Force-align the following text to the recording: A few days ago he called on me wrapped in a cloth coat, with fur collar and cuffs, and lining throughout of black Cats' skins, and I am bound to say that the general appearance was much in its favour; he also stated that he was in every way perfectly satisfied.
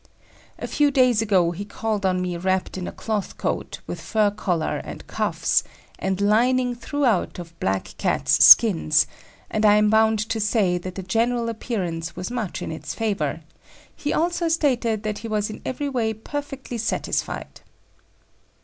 A 0.57 0.65
few 0.65 0.89
days 0.89 1.21
ago 1.21 1.51
he 1.51 1.63
called 1.63 2.07
on 2.07 2.23
me 2.23 2.35
wrapped 2.35 2.75
in 2.75 2.87
a 2.87 2.91
cloth 2.91 3.37
coat, 3.37 3.81
with 3.85 4.01
fur 4.01 4.31
collar 4.31 4.77
and 4.83 5.05
cuffs, 5.05 5.63
and 5.99 6.19
lining 6.19 6.73
throughout 6.73 7.37
of 7.37 7.53
black 7.59 7.93
Cats' 7.99 8.43
skins, 8.43 9.05
and 9.51 9.63
I 9.63 9.75
am 9.75 9.91
bound 9.91 10.17
to 10.29 10.39
say 10.39 10.79
that 10.79 10.95
the 10.95 11.03
general 11.03 11.49
appearance 11.49 12.15
was 12.15 12.31
much 12.31 12.63
in 12.63 12.71
its 12.71 12.95
favour; 12.95 13.41
he 13.95 14.11
also 14.11 14.47
stated 14.47 15.03
that 15.03 15.19
he 15.19 15.27
was 15.27 15.51
in 15.51 15.61
every 15.65 15.87
way 15.87 16.15
perfectly 16.15 16.79
satisfied. 16.79 17.61